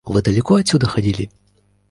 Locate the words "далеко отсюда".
0.23-0.87